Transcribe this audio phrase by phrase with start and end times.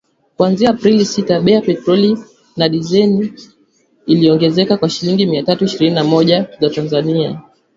[0.37, 2.17] kuanzia Aprili sita bei ya petroli
[2.57, 3.33] na dizeli
[4.05, 7.41] iliongezeka kwa shilingi mia tatu ishirini na moja za Tanzania